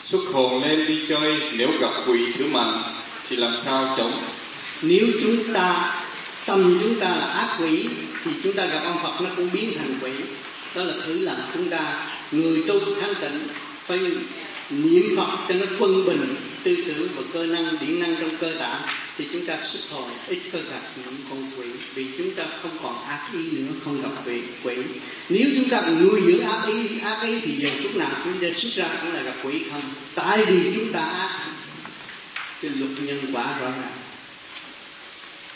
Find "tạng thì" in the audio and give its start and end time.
18.58-19.28